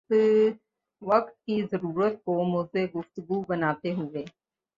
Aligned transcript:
وقت 1.01 1.35
کی 1.45 1.61
ضرورت 1.71 2.23
کو 2.23 2.43
موضوع 2.43 2.85
گفتگو 2.95 3.41
بناتے 3.41 3.93
ہوئے 3.93 4.23